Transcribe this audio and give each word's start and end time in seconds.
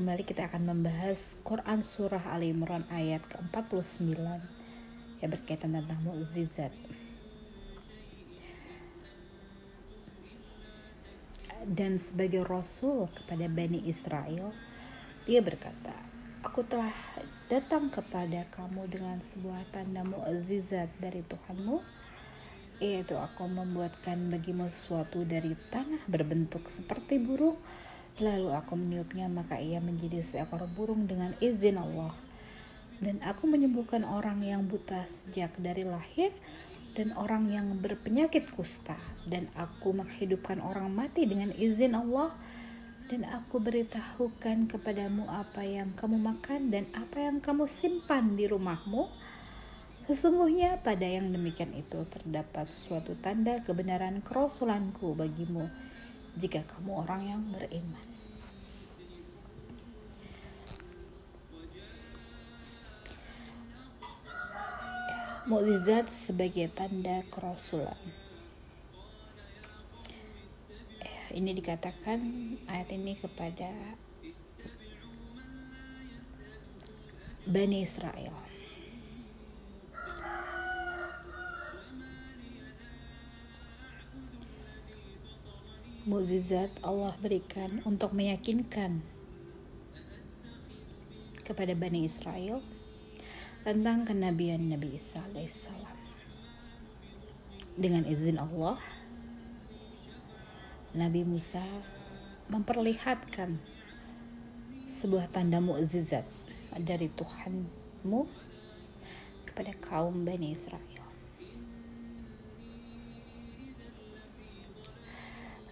Kembali 0.00 0.24
kita 0.24 0.48
akan 0.48 0.64
membahas 0.64 1.36
Quran 1.44 1.84
Surah 1.84 2.32
Ali 2.32 2.56
Imran 2.56 2.88
ayat 2.88 3.20
ke-49 3.28 4.16
yang 5.20 5.28
berkaitan 5.28 5.76
tentang 5.76 6.00
mukjizat. 6.00 6.72
Dan 11.68 12.00
sebagai 12.00 12.48
Rasul 12.48 13.12
kepada 13.12 13.44
Bani 13.52 13.84
Israel, 13.84 14.56
dia 15.28 15.44
berkata, 15.44 15.92
Aku 16.48 16.64
telah 16.64 16.96
datang 17.52 17.92
kepada 17.92 18.48
kamu 18.56 18.88
dengan 18.88 19.20
sebuah 19.20 19.68
tanda 19.68 20.00
mukjizat 20.00 20.88
dari 20.96 21.20
Tuhanmu, 21.28 21.76
yaitu 22.80 23.20
aku 23.20 23.44
membuatkan 23.44 24.32
bagimu 24.32 24.64
sesuatu 24.72 25.28
dari 25.28 25.52
tanah 25.68 26.00
berbentuk 26.08 26.72
seperti 26.72 27.20
burung, 27.20 27.60
Lalu 28.20 28.52
aku 28.52 28.76
meniupnya, 28.76 29.32
maka 29.32 29.56
ia 29.56 29.80
menjadi 29.80 30.20
seekor 30.20 30.68
burung 30.76 31.08
dengan 31.08 31.32
izin 31.40 31.80
Allah. 31.80 32.12
Dan 33.00 33.16
aku 33.24 33.48
menyembuhkan 33.48 34.04
orang 34.04 34.44
yang 34.44 34.68
buta 34.68 35.08
sejak 35.08 35.56
dari 35.56 35.88
lahir 35.88 36.28
dan 36.92 37.16
orang 37.16 37.48
yang 37.48 37.80
berpenyakit 37.80 38.52
kusta. 38.52 38.92
Dan 39.24 39.48
aku 39.56 39.96
menghidupkan 39.96 40.60
orang 40.60 40.92
mati 40.92 41.24
dengan 41.24 41.48
izin 41.56 41.96
Allah. 41.96 42.28
Dan 43.08 43.24
aku 43.24 43.56
beritahukan 43.56 44.68
kepadamu 44.68 45.24
apa 45.24 45.64
yang 45.64 45.88
kamu 45.96 46.20
makan 46.20 46.68
dan 46.68 46.92
apa 46.92 47.24
yang 47.24 47.40
kamu 47.40 47.64
simpan 47.72 48.36
di 48.36 48.44
rumahmu. 48.52 49.08
Sesungguhnya 50.04 50.76
pada 50.84 51.08
yang 51.08 51.32
demikian 51.32 51.72
itu 51.72 52.04
terdapat 52.12 52.68
suatu 52.76 53.16
tanda 53.16 53.64
kebenaran 53.64 54.20
kerasulanku 54.20 55.16
bagimu 55.16 55.72
jika 56.36 56.62
kamu 56.76 57.02
orang 57.02 57.22
yang 57.26 57.42
beriman. 57.48 58.09
Mukjizat 65.50 66.06
sebagai 66.14 66.70
tanda 66.70 67.26
kerasulan. 67.26 67.98
Ini 71.34 71.50
dikatakan 71.58 72.22
ayat 72.70 72.94
ini 72.94 73.18
kepada 73.18 73.74
Bani 77.50 77.82
Israel. 77.82 78.30
mukjizat 86.10 86.70
Allah 86.82 87.14
berikan 87.22 87.82
untuk 87.86 88.10
meyakinkan 88.10 88.98
kepada 91.46 91.74
Bani 91.74 92.02
Israel 92.06 92.62
tentang 93.60 94.08
kenabian 94.08 94.72
Nabi 94.72 94.96
Isa 94.96 95.20
alaihissalam. 95.32 95.98
Dengan 97.76 98.04
izin 98.08 98.36
Allah, 98.40 98.80
Nabi 100.96 101.22
Musa 101.22 101.62
memperlihatkan 102.50 103.60
sebuah 104.90 105.30
tanda 105.30 105.62
mukjizat 105.62 106.26
dari 106.74 107.06
Tuhanmu 107.14 108.26
kepada 109.46 109.72
kaum 109.80 110.26
Bani 110.26 110.52
Israel. 110.52 111.00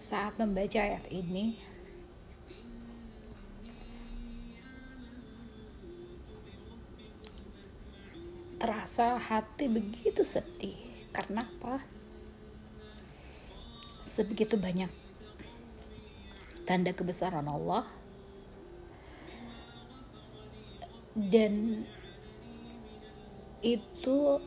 saat 0.09 0.41
membaca 0.41 0.81
ayat 0.81 1.05
ini 1.13 1.61
terasa 8.89 9.21
hati 9.21 9.69
begitu 9.69 10.25
sedih. 10.25 10.81
Karena 11.13 11.45
apa? 11.45 11.85
Sebegitu 14.01 14.57
banyak 14.57 14.89
tanda 16.65 16.97
kebesaran 16.97 17.45
Allah. 17.45 17.85
Dan 21.13 21.85
itu 23.61 24.41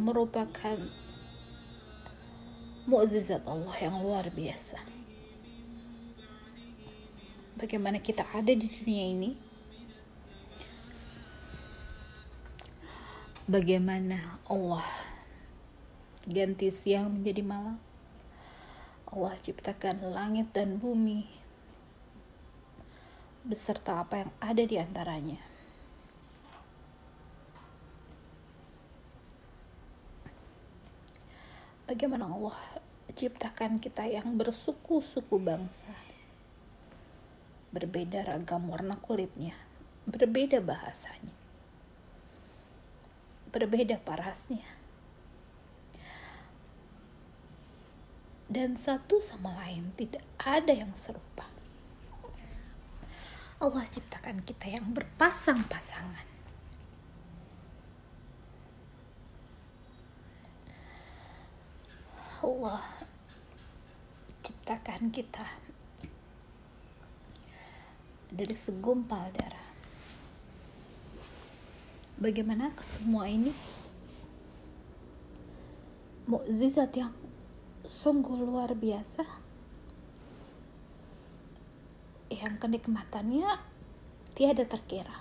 merupakan 0.00 0.80
mukjizat 2.88 3.44
Allah 3.44 3.76
yang 3.84 4.00
luar 4.00 4.32
biasa. 4.32 4.80
Bagaimana 7.60 8.00
kita 8.00 8.24
ada 8.32 8.48
di 8.48 8.64
dunia 8.64 9.12
ini 9.12 9.30
bagaimana 13.44 14.40
Allah 14.48 14.84
ganti 16.24 16.72
siang 16.72 17.20
menjadi 17.20 17.44
malam? 17.44 17.76
Allah 19.04 19.36
ciptakan 19.38 20.10
langit 20.10 20.50
dan 20.56 20.80
bumi 20.80 21.28
beserta 23.44 24.00
apa 24.00 24.24
yang 24.24 24.32
ada 24.40 24.62
di 24.64 24.76
antaranya. 24.80 25.40
Bagaimana 31.84 32.32
Allah 32.32 32.56
ciptakan 33.12 33.76
kita 33.76 34.08
yang 34.08 34.40
bersuku-suku 34.40 35.36
bangsa? 35.36 35.92
Berbeda 37.76 38.24
ragam 38.24 38.72
warna 38.72 38.96
kulitnya, 38.96 39.52
berbeda 40.08 40.64
bahasanya, 40.64 41.43
berbeda 43.54 44.02
parasnya. 44.02 44.66
Dan 48.50 48.74
satu 48.74 49.22
sama 49.22 49.54
lain 49.62 49.94
tidak 49.94 50.26
ada 50.42 50.74
yang 50.74 50.90
serupa. 50.98 51.46
Allah 53.62 53.86
ciptakan 53.94 54.42
kita 54.42 54.66
yang 54.66 54.90
berpasang-pasangan. 54.90 56.26
Allah 62.44 62.84
ciptakan 64.44 65.08
kita 65.08 65.46
dari 68.28 68.52
segumpal 68.52 69.32
darah. 69.32 69.63
Bagaimana 72.24 72.72
semua 72.80 73.28
ini? 73.28 73.52
Mukjizat 76.24 76.96
yang 76.96 77.12
sungguh 77.84 78.40
luar 78.40 78.72
biasa. 78.72 79.28
Yang 82.32 82.54
kenikmatannya 82.64 83.60
tiada 84.32 84.64
terkira. 84.64 85.20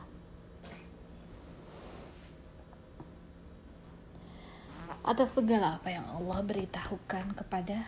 Atas 5.04 5.36
segala 5.36 5.84
apa 5.84 5.92
yang 5.92 6.08
Allah 6.08 6.40
beritahukan 6.40 7.36
kepada 7.36 7.84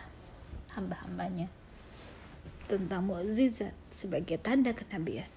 hamba-hambanya 0.75 1.47
tentang 2.67 3.07
mukjizat 3.07 3.71
sebagai 3.95 4.35
tanda 4.43 4.75
kenabian. 4.75 5.31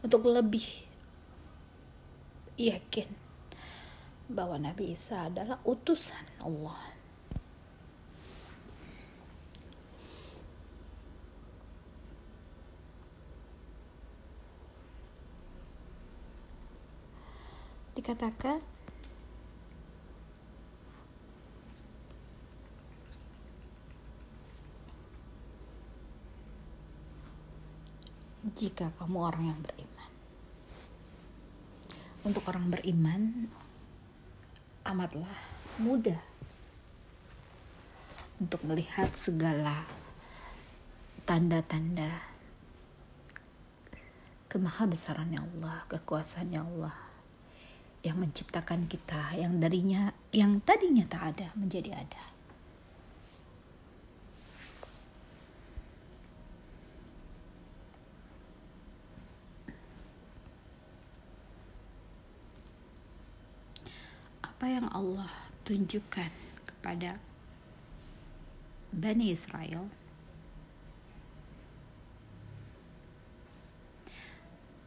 Untuk 0.00 0.24
lebih 0.24 0.88
yakin 2.60 3.08
bahwa 4.28 4.60
Nabi 4.60 4.92
Isa 4.92 5.32
adalah 5.32 5.56
utusan 5.64 6.26
Allah. 6.44 6.92
Dikatakan 17.96 18.62
jika 28.56 28.88
kamu 28.96 29.18
orang 29.20 29.44
yang 29.52 29.60
beriman. 29.60 29.99
Untuk 32.20 32.44
orang 32.48 32.68
beriman, 32.68 33.48
amatlah 34.84 35.40
mudah 35.80 36.20
untuk 38.40 38.60
melihat 38.64 39.08
segala 39.16 39.84
tanda-tanda 41.28 42.08
kemahabesaran 44.48 45.30
Allah, 45.36 45.84
kekuasaan 45.92 46.56
Allah 46.56 46.96
yang 48.00 48.16
menciptakan 48.16 48.88
kita 48.88 49.36
yang 49.36 49.60
darinya 49.60 50.08
yang 50.32 50.56
tadinya 50.64 51.04
tak 51.04 51.36
ada 51.36 51.52
menjadi 51.52 52.00
ada. 52.00 52.22
Apa 64.60 64.76
yang 64.76 64.92
Allah 64.92 65.32
tunjukkan 65.64 66.28
kepada 66.68 67.16
Bani 68.92 69.32
Israel? 69.32 69.88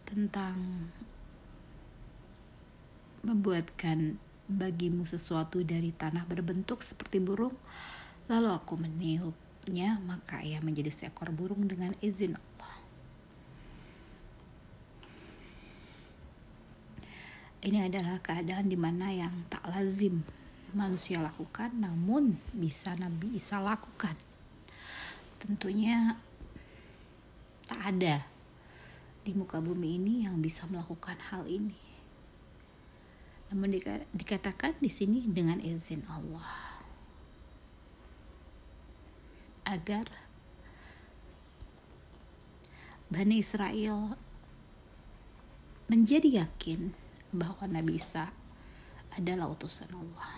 Tentang 0.06 0.62
membuatkan 3.26 4.22
bagimu 4.46 5.10
sesuatu 5.10 5.66
dari 5.66 5.90
tanah 5.90 6.22
berbentuk 6.30 6.86
seperti 6.86 7.18
burung, 7.18 7.58
lalu 8.30 8.54
aku 8.54 8.78
meniupnya, 8.78 9.98
maka 10.06 10.46
ia 10.46 10.62
menjadi 10.62 10.94
seekor 10.94 11.34
burung 11.34 11.66
dengan 11.66 11.98
izin 11.98 12.38
Allah. 12.38 12.54
Ini 17.64 17.88
adalah 17.88 18.20
keadaan 18.20 18.68
di 18.68 18.76
mana 18.76 19.08
yang 19.08 19.32
tak 19.48 19.64
lazim 19.72 20.20
manusia 20.76 21.24
lakukan, 21.24 21.72
namun 21.72 22.36
bisa 22.52 22.92
Nabi 23.00 23.40
Isa 23.40 23.64
lakukan. 23.64 24.20
Tentunya 25.40 26.20
tak 27.64 27.80
ada 27.96 28.28
di 29.24 29.32
muka 29.32 29.64
bumi 29.64 29.96
ini 29.96 30.28
yang 30.28 30.44
bisa 30.44 30.68
melakukan 30.68 31.16
hal 31.32 31.48
ini. 31.48 31.80
Namun 33.48 33.80
dikatakan 34.12 34.76
di 34.84 34.92
sini 34.92 35.24
dengan 35.24 35.64
izin 35.64 36.04
Allah. 36.12 36.76
Agar 39.64 40.12
Bani 43.08 43.40
Israel 43.40 44.20
menjadi 45.88 46.44
yakin 46.44 47.03
bahwa 47.34 47.66
Nabi 47.66 47.98
Isa 47.98 48.30
adalah 49.18 49.50
utusan 49.50 49.90
Allah. 49.90 50.32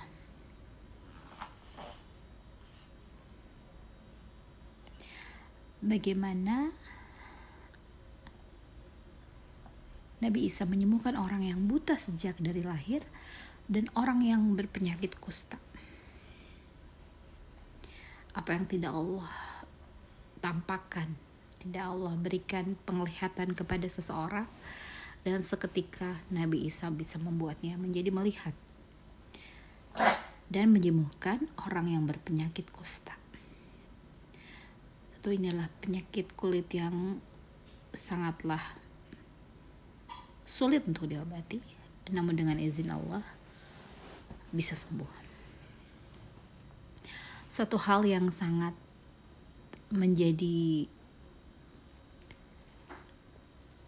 Bagaimana 5.86 6.74
Nabi 10.24 10.50
Isa 10.50 10.66
menyembuhkan 10.66 11.14
orang 11.20 11.46
yang 11.46 11.70
buta 11.70 12.00
sejak 12.00 12.40
dari 12.42 12.66
lahir 12.66 13.06
dan 13.70 13.92
orang 13.94 14.26
yang 14.26 14.42
berpenyakit 14.58 15.20
kusta. 15.22 15.60
Apa 18.34 18.58
yang 18.58 18.66
tidak 18.66 18.96
Allah 18.96 19.30
tampakkan, 20.42 21.14
tidak 21.62 21.84
Allah 21.86 22.14
berikan 22.18 22.74
penglihatan 22.88 23.54
kepada 23.54 23.86
seseorang 23.86 24.48
dan 25.26 25.42
seketika 25.42 26.22
Nabi 26.30 26.70
Isa 26.70 26.94
bisa 26.94 27.18
membuatnya 27.18 27.82
menjadi 27.82 28.14
melihat 28.14 28.54
dan 30.54 30.70
menyembuhkan 30.70 31.50
orang 31.66 31.90
yang 31.90 32.06
berpenyakit 32.06 32.70
kusta. 32.70 33.18
Tentu 35.18 35.34
inilah 35.34 35.66
penyakit 35.82 36.30
kulit 36.38 36.70
yang 36.70 37.18
sangatlah 37.90 38.62
sulit 40.46 40.86
untuk 40.86 41.10
diobati, 41.10 41.58
namun 42.14 42.38
dengan 42.38 42.62
izin 42.62 42.94
Allah 42.94 43.26
bisa 44.54 44.78
sembuh. 44.78 45.26
Satu 47.50 47.82
hal 47.82 48.06
yang 48.06 48.30
sangat 48.30 48.78
menjadi 49.90 50.86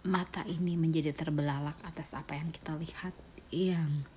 mata 0.08 0.48
ini 0.48 0.80
menjadi 0.80 1.12
terbelalak 1.12 1.76
atas 1.84 2.16
apa 2.16 2.40
yang 2.40 2.50
kita 2.56 2.80
lihat 2.80 3.14
yang 3.52 4.08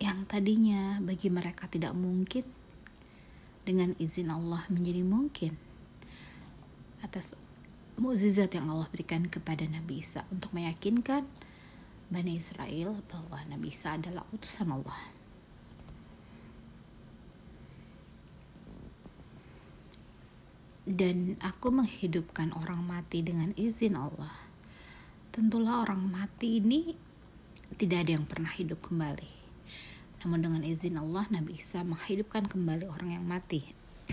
yang 0.00 0.24
tadinya 0.26 0.98
bagi 0.98 1.28
mereka 1.28 1.68
tidak 1.68 1.92
mungkin 1.92 2.42
dengan 3.62 3.94
izin 4.00 4.32
Allah 4.32 4.66
menjadi 4.72 5.06
mungkin 5.06 5.54
atas 7.04 7.36
mukjizat 8.00 8.50
yang 8.56 8.72
Allah 8.72 8.88
berikan 8.90 9.28
kepada 9.28 9.62
Nabi 9.68 10.00
Isa 10.00 10.26
untuk 10.32 10.50
meyakinkan 10.56 11.22
Bani 12.12 12.36
Israel 12.36 13.00
bahwa 13.08 13.38
Nabi 13.48 13.72
Isa 13.72 13.96
adalah 13.96 14.26
utusan 14.36 14.68
Allah. 14.68 15.00
Dan 20.82 21.38
aku 21.38 21.70
menghidupkan 21.70 22.52
orang 22.58 22.82
mati 22.84 23.22
dengan 23.22 23.54
izin 23.54 23.96
Allah. 23.96 24.51
Tentulah 25.32 25.88
orang 25.88 26.12
mati 26.12 26.60
ini 26.60 26.92
tidak 27.80 28.04
ada 28.04 28.20
yang 28.20 28.28
pernah 28.28 28.52
hidup 28.52 28.84
kembali. 28.84 29.32
Namun 30.20 30.44
dengan 30.44 30.60
izin 30.60 31.00
Allah 31.00 31.24
Nabi 31.32 31.56
Isa 31.56 31.80
menghidupkan 31.80 32.52
kembali 32.52 32.84
orang 32.84 33.16
yang 33.16 33.24
mati. 33.24 33.64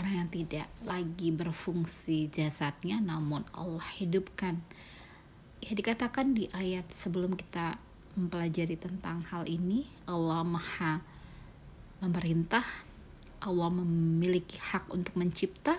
Orang 0.00 0.14
yang 0.16 0.28
tidak 0.32 0.64
lagi 0.80 1.28
berfungsi 1.28 2.32
jasadnya 2.32 3.04
namun 3.04 3.44
Allah 3.52 3.84
hidupkan. 4.00 4.64
Ya 5.60 5.76
dikatakan 5.76 6.32
di 6.32 6.48
ayat 6.56 6.88
sebelum 6.88 7.36
kita 7.36 7.76
mempelajari 8.16 8.80
tentang 8.80 9.20
hal 9.28 9.44
ini 9.44 9.84
Allah 10.08 10.40
maha 10.40 11.04
memerintah 12.00 12.64
Allah 13.44 13.68
memiliki 13.68 14.56
hak 14.56 14.88
untuk 14.88 15.20
mencipta. 15.20 15.76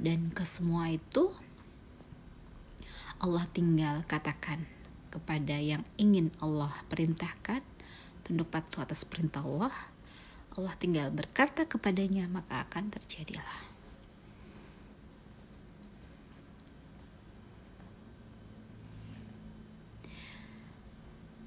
Dan 0.00 0.32
ke 0.32 0.48
semua 0.48 0.88
itu 0.88 1.28
Allah 3.18 3.44
tinggal 3.50 4.06
katakan 4.06 4.62
kepada 5.10 5.58
yang 5.58 5.82
ingin 5.98 6.30
Allah 6.38 6.70
perintahkan 6.86 7.62
tunduk 8.22 8.46
patuh 8.52 8.86
atas 8.86 9.02
perintah 9.02 9.42
Allah 9.42 9.74
Allah 10.58 10.74
tinggal 10.74 11.14
berkata 11.14 11.70
kepadanya 11.70 12.26
maka 12.26 12.66
akan 12.66 12.90
terjadilah. 12.90 13.70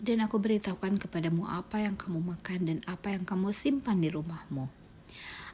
Dan 0.02 0.24
aku 0.24 0.42
beritahukan 0.42 0.98
kepadamu 0.98 1.46
apa 1.46 1.84
yang 1.84 1.94
kamu 1.94 2.24
makan 2.24 2.60
dan 2.66 2.80
apa 2.90 3.14
yang 3.14 3.22
kamu 3.28 3.54
simpan 3.54 4.02
di 4.02 4.10
rumahmu. 4.10 4.66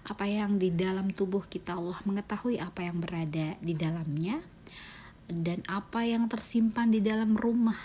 Apa 0.08 0.24
yang 0.24 0.56
di 0.56 0.72
dalam 0.72 1.12
tubuh 1.12 1.44
kita 1.50 1.76
Allah 1.76 2.00
mengetahui 2.08 2.62
apa 2.62 2.86
yang 2.86 3.04
berada 3.04 3.60
di 3.60 3.74
dalamnya 3.76 4.40
dan 5.28 5.64
apa 5.68 6.08
yang 6.08 6.32
tersimpan 6.32 6.92
di 6.92 7.04
dalam 7.04 7.36
rumah. 7.36 7.80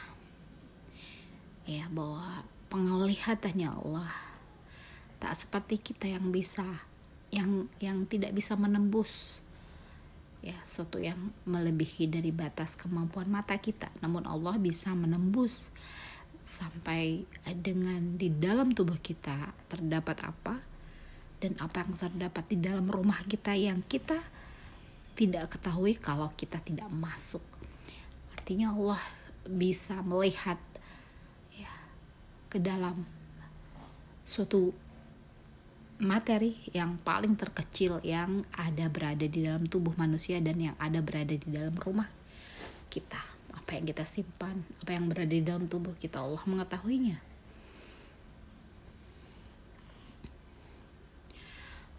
Ya, 1.67 1.87
bahwa 1.91 2.43
penglihatannya 2.73 3.69
Allah 3.71 4.11
tak 5.23 5.39
seperti 5.39 5.79
kita 5.79 6.11
yang 6.11 6.35
bisa 6.35 6.67
yang 7.31 7.71
yang 7.79 8.03
tidak 8.11 8.35
bisa 8.35 8.59
menembus 8.59 9.39
ya 10.43 10.59
sesuatu 10.67 10.99
yang 10.99 11.31
melebihi 11.47 12.11
dari 12.11 12.35
batas 12.35 12.75
kemampuan 12.75 13.31
mata 13.31 13.55
kita 13.55 13.87
namun 14.03 14.27
Allah 14.27 14.59
bisa 14.59 14.91
menembus 14.91 15.71
sampai 16.43 17.23
dengan 17.63 18.19
di 18.19 18.27
dalam 18.27 18.75
tubuh 18.75 18.99
kita 18.99 19.55
terdapat 19.71 20.27
apa 20.27 20.59
dan 21.39 21.55
apa 21.63 21.87
yang 21.87 21.95
terdapat 21.95 22.45
di 22.51 22.59
dalam 22.59 22.91
rumah 22.91 23.23
kita 23.23 23.55
yang 23.55 23.79
kita 23.87 24.19
tidak 25.13 25.57
ketahui 25.57 25.97
kalau 25.97 26.33
kita 26.37 26.59
tidak 26.63 26.89
masuk. 26.89 27.43
Artinya 28.33 28.73
Allah 28.73 29.03
bisa 29.47 30.01
melihat 30.07 30.59
ya 31.53 31.73
ke 32.49 32.59
dalam 32.63 33.05
suatu 34.23 34.73
materi 36.03 36.59
yang 36.75 36.99
paling 36.99 37.39
terkecil 37.39 38.03
yang 38.03 38.43
ada 38.51 38.91
berada 38.91 39.23
di 39.23 39.45
dalam 39.47 39.69
tubuh 39.69 39.95
manusia 39.95 40.43
dan 40.43 40.59
yang 40.59 40.77
ada 40.81 40.99
berada 40.99 41.35
di 41.35 41.49
dalam 41.49 41.75
rumah 41.79 42.11
kita. 42.91 43.21
Apa 43.53 43.79
yang 43.79 43.87
kita 43.87 44.03
simpan 44.03 44.59
apa 44.83 44.91
yang 44.91 45.07
berada 45.07 45.31
di 45.31 45.45
dalam 45.45 45.71
tubuh 45.71 45.95
kita 45.95 46.19
Allah 46.19 46.43
mengetahuinya 46.49 47.32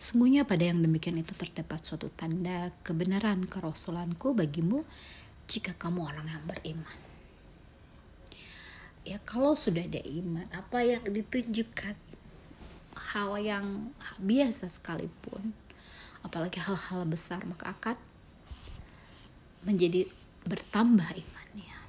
Sungguhnya 0.04 0.44
pada 0.44 0.68
yang 0.68 0.84
demikian 0.84 1.16
itu 1.16 1.32
terdapat 1.32 1.80
suatu 1.80 2.12
tanda 2.12 2.76
kebenaran 2.84 3.48
kerasulanku 3.48 4.36
bagimu 4.36 4.84
jika 5.48 5.72
kamu 5.80 6.04
orang 6.04 6.28
yang 6.28 6.44
beriman. 6.44 7.00
Ya 9.08 9.24
kalau 9.24 9.56
sudah 9.56 9.88
ada 9.88 10.04
iman 10.04 10.44
apa 10.52 10.84
yang 10.84 11.08
ditunjukkan 11.08 11.96
hal 13.16 13.32
yang 13.40 13.96
biasa 14.20 14.68
sekalipun 14.76 15.56
apalagi 16.20 16.60
hal-hal 16.60 17.08
besar 17.08 17.44
maka 17.48 17.72
akan 17.72 17.96
menjadi 19.64 20.08
bertambah 20.44 21.16
imannya 21.16 21.83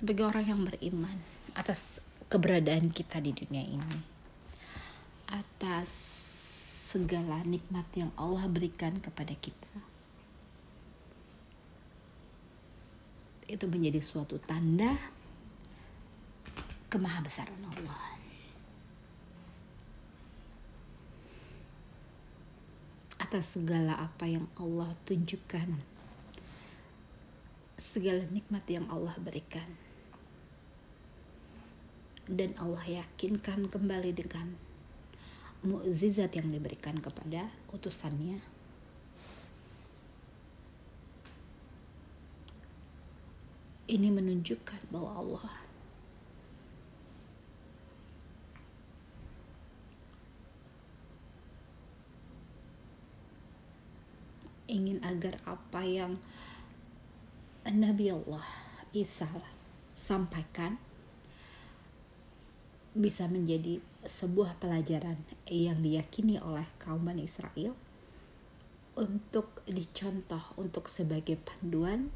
sebagai 0.00 0.32
orang 0.32 0.48
yang 0.48 0.64
beriman 0.64 1.12
atas 1.52 2.00
keberadaan 2.32 2.88
kita 2.88 3.20
di 3.20 3.36
dunia 3.36 3.60
ini. 3.60 4.00
Atas 5.28 5.92
segala 6.88 7.44
nikmat 7.44 7.84
yang 7.92 8.08
Allah 8.16 8.48
berikan 8.48 8.96
kepada 8.96 9.36
kita. 9.36 9.76
Itu 13.44 13.68
menjadi 13.68 14.00
suatu 14.00 14.40
tanda 14.40 14.96
kemahabesaran 16.88 17.60
Allah. 17.60 18.16
Atas 23.20 23.52
segala 23.52 24.00
apa 24.00 24.24
yang 24.24 24.48
Allah 24.56 24.96
tunjukkan. 25.04 25.76
Segala 27.76 28.24
nikmat 28.32 28.64
yang 28.64 28.88
Allah 28.88 29.12
berikan 29.20 29.89
dan 32.28 32.52
Allah 32.60 33.04
yakinkan 33.04 33.70
kembali 33.70 34.12
dengan 34.12 34.52
mukjizat 35.64 36.32
yang 36.36 36.48
diberikan 36.48 36.96
kepada 37.00 37.52
utusannya. 37.72 38.40
Ini 43.90 44.08
menunjukkan 44.08 44.86
bahwa 44.94 45.10
Allah 45.18 45.46
ingin 54.70 55.02
agar 55.02 55.42
apa 55.42 55.82
yang 55.82 56.14
Nabi 57.66 58.14
Allah 58.14 58.46
Isa 58.94 59.26
sampaikan 59.98 60.78
bisa 62.90 63.30
menjadi 63.30 63.78
sebuah 64.02 64.58
pelajaran 64.58 65.14
yang 65.46 65.78
diyakini 65.78 66.42
oleh 66.42 66.66
kaum 66.82 67.06
Bani 67.06 67.22
Israel 67.22 67.78
untuk 68.98 69.62
dicontoh 69.70 70.58
untuk 70.58 70.90
sebagai 70.90 71.38
panduan 71.38 72.10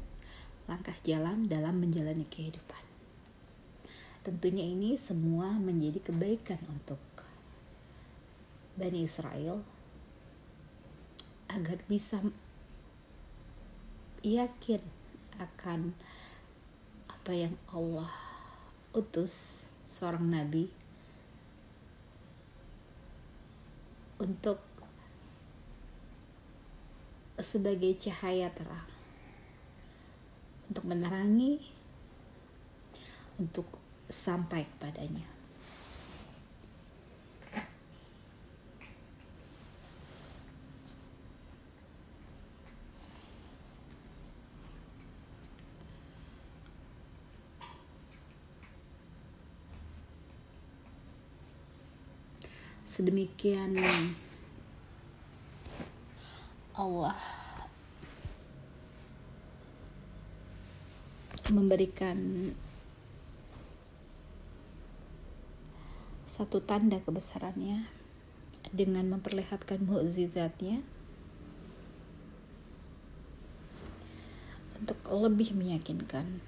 langkah 0.67 0.97
jalan 1.07 1.47
dalam 1.47 1.79
menjalani 1.79 2.27
kehidupan. 2.27 2.83
Tentunya 4.25 4.65
ini 4.65 4.97
semua 4.99 5.53
menjadi 5.55 6.01
kebaikan 6.01 6.59
untuk 6.67 6.99
Bani 8.75 9.07
Israel 9.07 9.63
agar 11.47 11.79
bisa 11.87 12.19
yakin 14.25 14.81
akan 15.39 15.93
apa 17.07 17.31
yang 17.31 17.55
Allah 17.71 18.11
utus 18.91 19.63
seorang 19.85 20.25
nabi 20.25 20.69
untuk 24.19 24.61
sebagai 27.39 27.93
cahaya 27.99 28.49
terang. 28.51 28.89
Untuk 30.65 30.81
menerangi 30.89 31.61
untuk 33.37 33.69
sampai 34.09 34.65
kepadanya 34.65 35.34
sedemikian. 53.05 53.77
Allah 56.73 57.13
memberikan 61.53 62.17
satu 66.25 66.57
tanda 66.65 66.97
kebesarannya 67.05 67.85
dengan 68.73 69.05
memperlihatkan 69.13 69.85
mukjizatnya 69.85 70.81
untuk 74.81 74.97
lebih 75.13 75.53
meyakinkan 75.53 76.41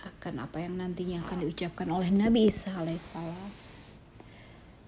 akan 0.00 0.34
apa 0.40 0.64
yang 0.64 0.80
nantinya 0.80 1.20
akan 1.28 1.44
diucapkan 1.44 1.92
oleh 1.92 2.08
Nabi 2.08 2.48
Isa 2.48 2.72
alaihissalam 2.72 3.71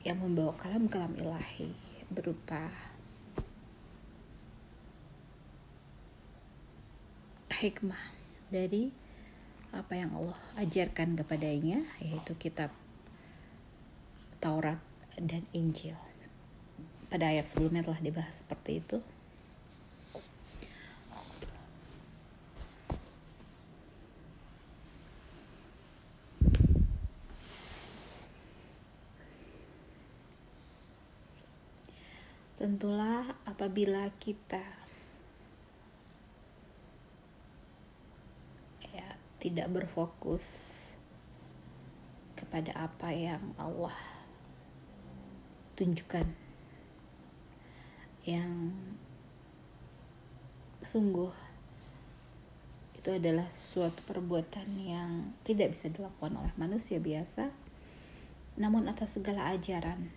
yang 0.05 0.21
membawa 0.21 0.53
kalam-kalam 0.61 1.17
ilahi 1.17 1.73
berupa 2.13 2.69
hikmah 7.49 8.13
dari 8.53 8.93
apa 9.73 9.97
yang 9.97 10.13
Allah 10.13 10.39
ajarkan 10.61 11.17
kepadanya 11.17 11.81
yaitu 12.05 12.37
kitab 12.37 12.69
Taurat 14.45 14.77
dan 15.17 15.49
Injil. 15.57 15.97
Pada 17.09 17.33
ayat 17.33 17.49
sebelumnya 17.49 17.81
telah 17.81 18.05
dibahas 18.05 18.45
seperti 18.45 18.85
itu. 18.85 19.01
Tentulah 32.61 33.29
apabila 33.65 34.13
kita 34.21 34.61
ya 38.93 39.09
tidak 39.41 39.73
berfokus 39.73 40.69
kepada 42.37 42.77
apa 42.77 43.09
yang 43.17 43.41
Allah 43.57 43.97
tunjukkan 45.81 46.29
yang 48.29 48.77
sungguh 50.85 51.33
itu 53.01 53.17
adalah 53.17 53.49
suatu 53.49 54.05
perbuatan 54.05 54.69
yang 54.77 55.33
tidak 55.49 55.73
bisa 55.73 55.89
dilakukan 55.89 56.37
oleh 56.37 56.53
manusia 56.61 57.01
biasa 57.01 57.49
namun 58.61 58.93
atas 58.93 59.17
segala 59.17 59.57
ajaran 59.57 60.13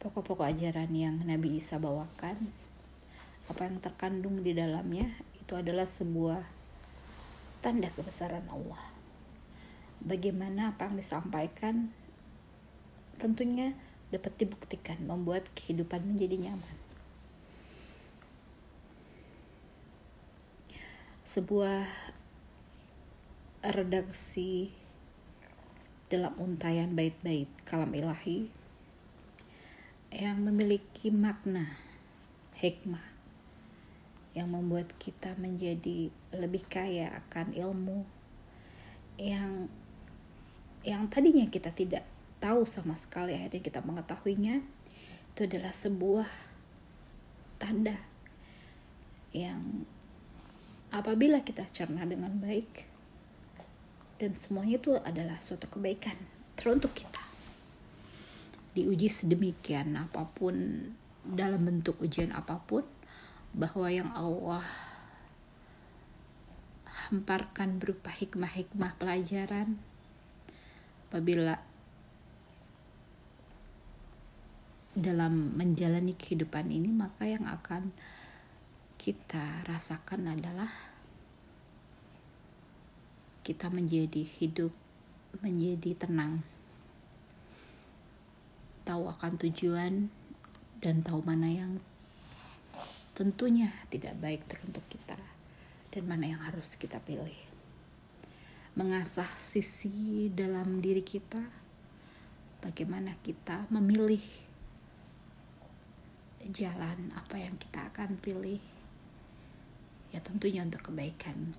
pokok-pokok 0.00 0.48
ajaran 0.48 0.88
yang 0.96 1.20
Nabi 1.28 1.60
Isa 1.60 1.76
bawakan, 1.76 2.48
apa 3.52 3.68
yang 3.68 3.84
terkandung 3.84 4.40
di 4.40 4.56
dalamnya 4.56 5.12
itu 5.36 5.52
adalah 5.52 5.84
sebuah 5.84 6.40
tanda 7.60 7.92
kebesaran 7.92 8.48
Allah. 8.48 8.80
Bagaimana 10.00 10.72
apa 10.72 10.88
yang 10.88 10.96
disampaikan 10.96 11.92
tentunya 13.20 13.76
dapat 14.08 14.32
dibuktikan 14.40 14.96
membuat 15.04 15.44
kehidupan 15.52 16.00
menjadi 16.16 16.48
nyaman. 16.48 16.76
Sebuah 21.28 21.84
redaksi 23.60 24.72
dalam 26.08 26.32
untayan 26.40 26.96
bait-bait 26.96 27.46
kalam 27.68 27.92
ilahi 27.92 28.59
yang 30.10 30.42
memiliki 30.42 31.14
makna 31.14 31.78
hikmah 32.58 33.02
yang 34.34 34.50
membuat 34.50 34.90
kita 34.98 35.34
menjadi 35.38 36.10
lebih 36.34 36.66
kaya 36.70 37.10
akan 37.26 37.54
ilmu 37.54 38.06
yang 39.18 39.66
yang 40.86 41.06
tadinya 41.10 41.46
kita 41.50 41.70
tidak 41.74 42.06
tahu 42.40 42.64
sama 42.64 42.94
sekali 42.96 43.36
akhirnya 43.36 43.62
kita 43.62 43.80
mengetahuinya 43.82 44.64
itu 45.30 45.40
adalah 45.46 45.70
sebuah 45.74 46.30
tanda 47.60 47.98
yang 49.30 49.86
apabila 50.90 51.44
kita 51.46 51.68
cerna 51.70 52.02
dengan 52.02 52.34
baik 52.40 52.88
dan 54.18 54.34
semuanya 54.34 54.80
itu 54.80 54.92
adalah 55.00 55.38
suatu 55.38 55.70
kebaikan 55.70 56.16
teruntuk 56.58 56.96
kita 56.96 57.29
diuji 58.70 59.10
sedemikian 59.10 59.98
apa 59.98 60.30
pun 60.30 60.54
dalam 61.26 61.66
bentuk 61.66 61.98
ujian 62.00 62.30
apa 62.30 62.62
pun 62.64 62.86
bahwa 63.50 63.90
yang 63.90 64.10
Allah 64.14 64.62
hamparkan 67.10 67.82
berupa 67.82 68.14
hikmah-hikmah 68.14 68.94
pelajaran 68.94 69.74
apabila 71.10 71.58
dalam 74.94 75.58
menjalani 75.58 76.14
kehidupan 76.14 76.70
ini 76.70 76.94
maka 76.94 77.26
yang 77.26 77.50
akan 77.50 77.90
kita 79.00 79.66
rasakan 79.66 80.30
adalah 80.38 80.70
kita 83.42 83.66
menjadi 83.72 84.22
hidup 84.22 84.70
menjadi 85.42 86.06
tenang 86.06 86.44
tahu 88.90 89.06
akan 89.06 89.38
tujuan 89.38 90.10
dan 90.82 91.06
tahu 91.06 91.22
mana 91.22 91.46
yang 91.46 91.78
tentunya 93.14 93.70
tidak 93.86 94.18
baik 94.18 94.42
teruntuk 94.50 94.82
kita 94.90 95.14
dan 95.94 96.02
mana 96.10 96.34
yang 96.34 96.42
harus 96.42 96.74
kita 96.74 96.98
pilih. 96.98 97.38
Mengasah 98.74 99.30
sisi 99.38 100.26
dalam 100.34 100.82
diri 100.82 101.06
kita 101.06 101.38
bagaimana 102.66 103.14
kita 103.22 103.70
memilih 103.70 104.26
jalan 106.50 107.14
apa 107.14 107.38
yang 107.38 107.54
kita 107.62 107.94
akan 107.94 108.18
pilih 108.18 108.58
ya 110.10 110.18
tentunya 110.18 110.66
untuk 110.66 110.90
kebaikan 110.90 111.54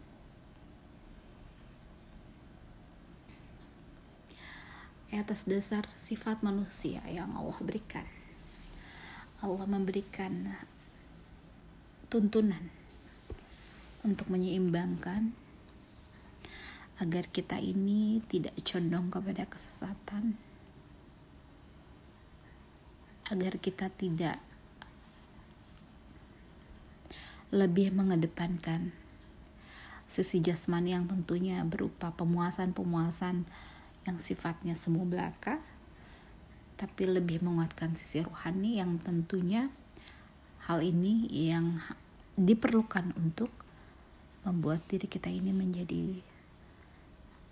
atas 5.20 5.44
dasar 5.44 5.84
sifat 6.00 6.40
manusia 6.40 7.04
yang 7.12 7.36
Allah 7.36 7.60
berikan. 7.60 8.08
Allah 9.44 9.68
memberikan 9.68 10.56
tuntunan 12.08 12.72
untuk 14.08 14.32
menyeimbangkan 14.32 15.36
agar 17.02 17.26
kita 17.34 17.58
ini 17.58 18.22
tidak 18.30 18.54
condong 18.62 19.10
kepada 19.10 19.50
kesesatan. 19.50 20.38
Agar 23.28 23.58
kita 23.58 23.90
tidak 23.90 24.38
lebih 27.52 27.92
mengedepankan 27.92 28.94
sisi 30.08 30.40
jasmani 30.40 30.96
yang 30.96 31.08
tentunya 31.08 31.64
berupa 31.64 32.12
pemuasan-pemuasan 32.16 33.48
yang 34.10 34.18
sifatnya 34.18 34.74
semu 34.74 35.06
belaka 35.06 35.62
tapi 36.82 37.06
lebih 37.06 37.46
menguatkan 37.46 37.94
sisi 37.94 38.26
rohani 38.26 38.82
yang 38.82 38.98
tentunya 38.98 39.70
hal 40.66 40.82
ini 40.82 41.30
yang 41.30 41.78
diperlukan 42.34 43.14
untuk 43.14 43.54
membuat 44.42 44.82
diri 44.90 45.06
kita 45.06 45.30
ini 45.30 45.54
menjadi 45.54 46.18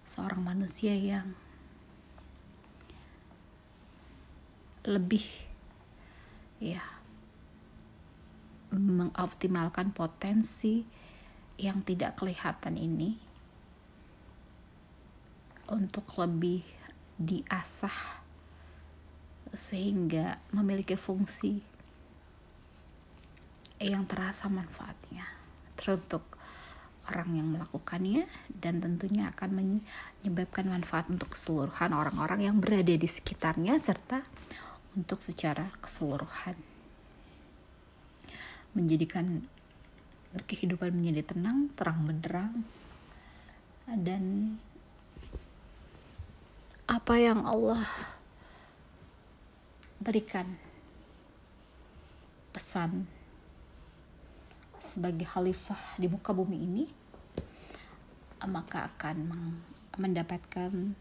seorang 0.09 0.41
manusia 0.41 0.97
yang 0.97 1.37
lebih 4.89 5.21
ya 6.57 6.81
mengoptimalkan 8.73 9.93
potensi 9.93 10.81
yang 11.61 11.85
tidak 11.85 12.17
kelihatan 12.17 12.73
ini 12.73 13.28
untuk 15.69 16.05
lebih 16.17 16.65
diasah 17.19 18.19
sehingga 19.53 20.37
memiliki 20.53 20.93
fungsi 20.93 21.61
yang 23.81 24.05
terasa 24.05 24.51
manfaatnya. 24.51 25.25
Teruntuk 25.79 26.21
orang 27.09 27.29
yang 27.33 27.47
melakukannya 27.57 28.29
dan 28.53 28.77
tentunya 28.83 29.33
akan 29.33 29.49
menyebabkan 29.57 30.69
manfaat 30.69 31.09
untuk 31.09 31.33
keseluruhan 31.33 31.95
orang-orang 31.95 32.45
yang 32.45 32.61
berada 32.61 32.93
di 32.93 33.09
sekitarnya 33.09 33.81
serta 33.81 34.21
untuk 34.93 35.23
secara 35.25 35.65
keseluruhan. 35.81 36.53
Menjadikan 38.77 39.41
kehidupan 40.45 40.93
menjadi 40.93 41.33
tenang, 41.33 41.73
terang 41.73 42.05
benderang, 42.05 42.53
dan 43.89 44.53
apa 46.89 47.21
yang 47.21 47.45
Allah 47.45 47.85
berikan 50.01 50.57
pesan 52.49 53.05
sebagai 54.81 55.29
khalifah 55.29 55.77
di 56.01 56.09
muka 56.09 56.33
bumi 56.33 56.57
ini 56.57 56.85
maka 58.49 58.89
akan 58.89 59.29
mendapatkan 60.01 60.97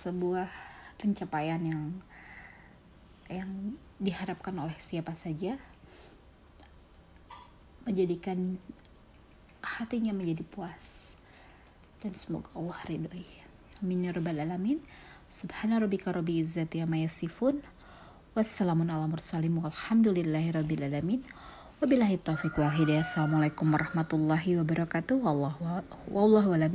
sebuah 0.00 0.48
pencapaian 0.96 1.60
yang 1.60 1.84
yang 3.28 3.76
diharapkan 4.00 4.56
oleh 4.56 4.80
siapa 4.80 5.12
saja 5.12 5.60
menjadikan 7.84 8.56
hatinya 9.60 10.16
menjadi 10.16 10.40
puas. 10.48 11.12
Dan 11.98 12.14
semoga 12.14 12.46
Allah 12.54 12.78
ridhoi 12.86 13.47
amin 13.82 14.04
ya 14.04 14.12
rabbal 14.12 14.40
alamin. 14.40 14.78
Subhana 15.30 15.78
rabbika 15.78 16.12
rabbil 16.12 16.42
izzati 16.42 16.82
amma 16.82 16.98
yasifun. 16.98 17.62
Wassalamun 18.34 18.90
ala 18.90 19.06
mursalin 19.06 19.54
walhamdulillahi 19.62 20.54
rabbil 20.54 20.82
alamin. 20.82 21.20
Wabillahi 21.78 22.18
taufiq 22.18 22.58
wal 22.58 22.74
hidayah. 22.74 23.06
Assalamualaikum 23.06 23.70
warahmatullahi 23.70 24.58
wabarakatuh. 24.58 25.22
Wallahu 25.22 25.82
wallahu 26.10 26.54
a'lam 26.58 26.74